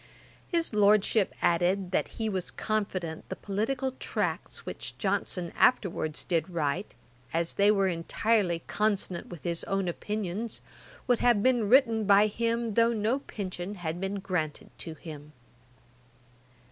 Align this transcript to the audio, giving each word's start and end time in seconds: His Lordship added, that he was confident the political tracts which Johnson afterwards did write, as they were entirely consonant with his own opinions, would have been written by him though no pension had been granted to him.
His 0.47 0.73
Lordship 0.73 1.31
added, 1.43 1.91
that 1.91 2.07
he 2.17 2.27
was 2.27 2.49
confident 2.49 3.29
the 3.29 3.35
political 3.35 3.91
tracts 3.99 4.65
which 4.65 4.97
Johnson 4.97 5.53
afterwards 5.55 6.25
did 6.25 6.49
write, 6.49 6.95
as 7.33 7.53
they 7.53 7.69
were 7.69 7.87
entirely 7.87 8.63
consonant 8.65 9.27
with 9.27 9.43
his 9.43 9.63
own 9.65 9.87
opinions, 9.87 10.59
would 11.05 11.19
have 11.19 11.43
been 11.43 11.69
written 11.69 12.05
by 12.05 12.25
him 12.25 12.73
though 12.73 12.93
no 12.93 13.19
pension 13.19 13.75
had 13.75 14.01
been 14.01 14.15
granted 14.15 14.71
to 14.79 14.95
him. 14.95 15.33